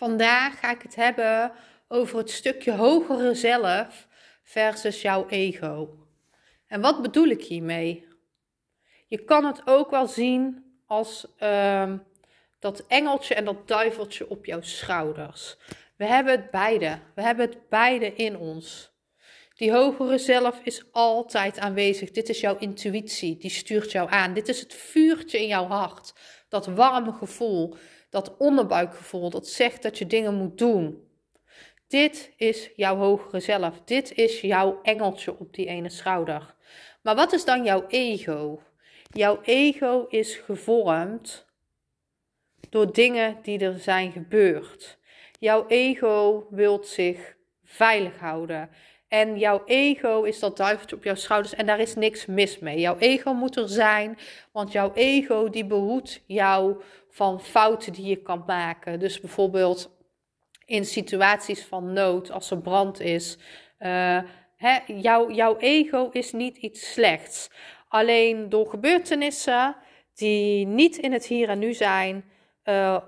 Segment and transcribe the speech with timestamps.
[0.00, 1.52] Vandaag ga ik het hebben
[1.88, 4.08] over het stukje hogere zelf
[4.42, 6.06] versus jouw ego.
[6.66, 8.06] En wat bedoel ik hiermee?
[9.06, 11.92] Je kan het ook wel zien als uh,
[12.58, 15.56] dat engeltje en dat duiveltje op jouw schouders.
[15.96, 16.98] We hebben het beide.
[17.14, 18.92] We hebben het beide in ons.
[19.54, 22.10] Die hogere zelf is altijd aanwezig.
[22.10, 24.34] Dit is jouw intuïtie, die stuurt jou aan.
[24.34, 26.14] Dit is het vuurtje in jouw hart.
[26.48, 27.76] Dat warme gevoel,
[28.10, 31.08] dat onderbuikgevoel, dat zegt dat je dingen moet doen.
[31.88, 33.80] Dit is jouw hogere zelf.
[33.84, 36.54] Dit is jouw engeltje op die ene schouder.
[37.02, 38.62] Maar wat is dan jouw ego?
[39.12, 41.46] Jouw ego is gevormd
[42.68, 44.98] door dingen die er zijn gebeurd.
[45.38, 48.70] Jouw ego wilt zich veilig houden.
[49.10, 52.80] En jouw ego is dat duiveltje op jouw schouders en daar is niks mis mee.
[52.80, 54.18] Jouw ego moet er zijn,
[54.52, 58.98] want jouw ego die behoedt jou van fouten die je kan maken.
[58.98, 59.90] Dus bijvoorbeeld
[60.64, 63.38] in situaties van nood, als er brand is.
[63.78, 64.18] Uh,
[64.56, 67.50] hè, jouw, ego is niet iets slechts.
[67.88, 69.76] Alleen door gebeurtenissen
[70.14, 72.24] die niet in het hier en nu zijn,
[72.64, 73.00] uh,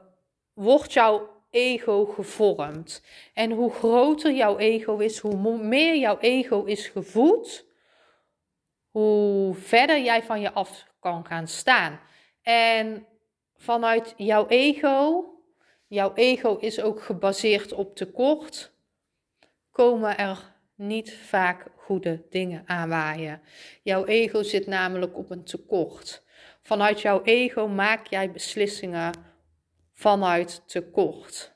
[0.55, 3.03] wordt jouw ego gevormd.
[3.33, 7.67] En hoe groter jouw ego is, hoe meer jouw ego is gevoed,
[8.91, 12.01] hoe verder jij van je af kan gaan staan.
[12.43, 13.07] En
[13.57, 15.25] vanuit jouw ego,
[15.87, 18.73] jouw ego is ook gebaseerd op tekort,
[19.71, 23.43] komen er niet vaak goede dingen aanwaaien.
[23.83, 26.23] Jouw ego zit namelijk op een tekort.
[26.63, 29.13] Vanuit jouw ego maak jij beslissingen
[30.03, 31.53] vanuit tekort.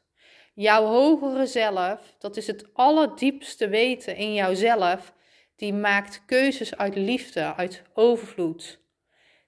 [0.55, 5.13] Jouw hogere zelf, dat is het allerdiepste weten in jouzelf,
[5.57, 8.81] die maakt keuzes uit liefde, uit overvloed.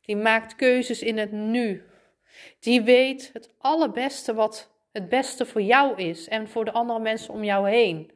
[0.00, 1.82] Die maakt keuzes in het nu.
[2.60, 7.34] Die weet het allerbeste wat het beste voor jou is en voor de andere mensen
[7.34, 8.10] om jou heen.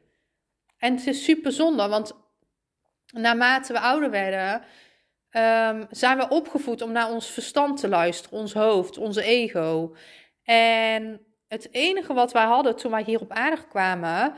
[0.77, 2.13] En het is super zonde, want
[3.11, 4.61] naarmate we ouder werden,
[5.31, 9.95] um, zijn we opgevoed om naar ons verstand te luisteren, ons hoofd, onze ego.
[10.43, 14.33] En het enige wat wij hadden toen wij hier op aarde kwamen,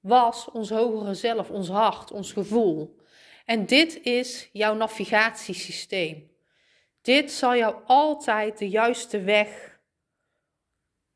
[0.00, 2.96] was ons hogere zelf, ons hart, ons gevoel.
[3.44, 6.30] En dit is jouw navigatiesysteem.
[7.02, 9.78] Dit zal jou altijd de juiste weg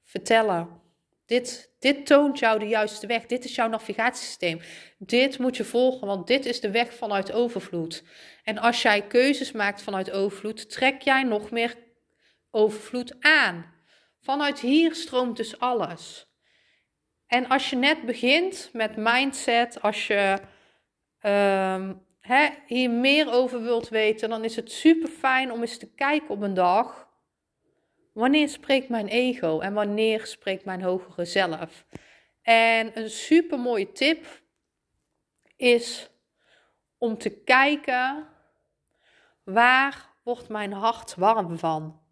[0.03, 0.81] vertellen.
[1.27, 3.27] Dit, dit toont jou de juiste weg.
[3.27, 4.61] Dit is jouw navigatiesysteem.
[4.99, 8.05] Dit moet je volgen, want dit is de weg vanuit overvloed.
[8.45, 11.77] En als jij keuzes maakt vanuit overvloed, trek jij nog meer
[12.51, 13.78] overvloed aan.
[14.21, 16.27] Vanuit hier stroomt dus alles.
[17.27, 20.39] En als je net begint met mindset, als je
[21.23, 22.07] um,
[22.67, 26.41] hier meer over wilt weten, dan is het super fijn om eens te kijken op
[26.41, 27.09] een dag.
[28.13, 31.85] Wanneer spreekt mijn ego en wanneer spreekt mijn hogere zelf?
[32.43, 34.27] En een super mooie tip
[35.57, 36.11] is
[36.99, 38.29] om te kijken
[39.45, 42.08] waar wordt mijn hart warm van?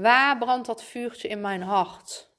[0.00, 2.30] Waar brandt dat vuurtje in mijn hart?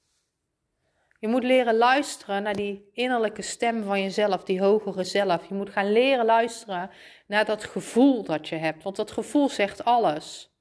[1.20, 5.48] Je moet leren luisteren naar die innerlijke stem van jezelf, die hogere zelf.
[5.48, 6.90] Je moet gaan leren luisteren
[7.28, 10.56] naar dat gevoel dat je hebt, want dat gevoel zegt alles.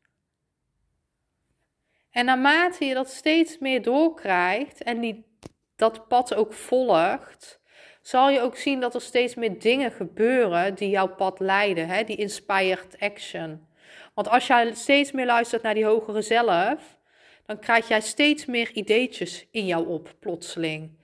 [2.11, 5.39] En naarmate je dat steeds meer doorkrijgt en die,
[5.77, 7.61] dat pad ook volgt,
[8.03, 12.05] zal je ook zien dat er steeds meer dingen gebeuren die jouw pad leiden, hè?
[12.05, 13.69] die inspired action.
[14.15, 16.99] Want als jij steeds meer luistert naar die hogere zelf,
[17.47, 20.99] dan krijg jij steeds meer ideetjes in jou op, plotseling.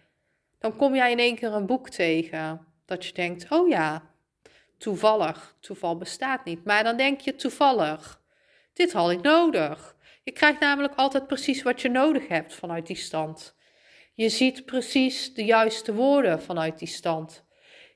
[0.59, 4.11] Dan kom jij in één keer een boek tegen dat je denkt: oh ja,
[4.79, 5.57] toevallig.
[5.61, 6.65] Toeval bestaat niet.
[6.65, 8.23] Maar dan denk je toevallig.
[8.73, 9.97] Dit had ik nodig.
[10.23, 13.57] Je krijgt namelijk altijd precies wat je nodig hebt vanuit die stand.
[14.15, 17.45] Je ziet precies de juiste woorden vanuit die stand.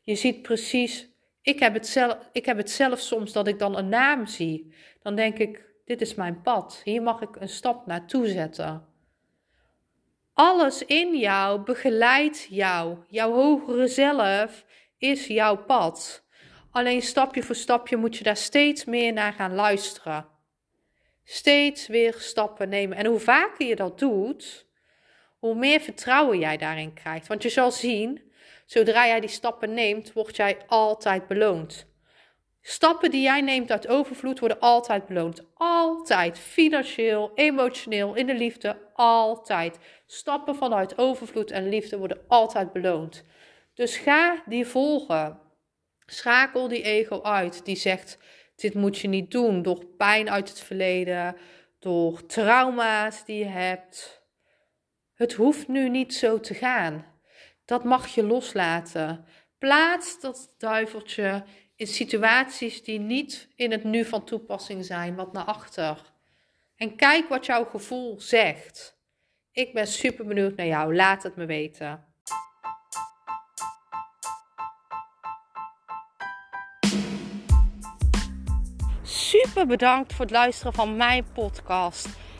[0.02, 1.09] Je ziet precies
[1.42, 4.74] ik heb, het zelf, ik heb het zelf soms dat ik dan een naam zie.
[5.02, 6.80] Dan denk ik, dit is mijn pad.
[6.84, 8.88] Hier mag ik een stap naartoe zetten.
[10.32, 12.98] Alles in jou begeleidt jou.
[13.08, 14.64] Jouw hogere zelf
[14.98, 16.24] is jouw pad.
[16.70, 20.26] Alleen stapje voor stapje moet je daar steeds meer naar gaan luisteren.
[21.24, 22.96] Steeds weer stappen nemen.
[22.96, 24.66] En hoe vaker je dat doet,
[25.38, 27.26] hoe meer vertrouwen jij daarin krijgt.
[27.26, 28.29] Want je zal zien,
[28.70, 31.86] zodra jij die stappen neemt, word jij altijd beloond.
[32.62, 35.42] Stappen die jij neemt uit overvloed worden altijd beloond.
[35.54, 36.38] Altijd.
[36.38, 38.76] Financieel, emotioneel, in de liefde.
[38.92, 39.78] Altijd.
[40.06, 43.24] Stappen vanuit overvloed en liefde worden altijd beloond.
[43.74, 45.40] Dus ga die volgen.
[46.06, 48.18] Schakel die ego uit die zegt:
[48.56, 51.36] dit moet je niet doen door pijn uit het verleden,
[51.78, 54.22] door trauma's die je hebt.
[55.14, 57.09] Het hoeft nu niet zo te gaan.
[57.70, 59.24] Dat mag je loslaten.
[59.58, 61.44] Plaats dat duiveltje
[61.76, 66.12] in situaties die niet in het nu van toepassing zijn, wat naar achter.
[66.76, 68.98] En kijk wat jouw gevoel zegt.
[69.52, 70.94] Ik ben super benieuwd naar jou.
[70.94, 72.04] Laat het me weten.
[79.02, 82.08] Super bedankt voor het luisteren van mijn podcast.